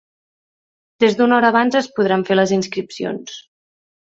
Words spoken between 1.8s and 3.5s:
es podran fer les inscripcions.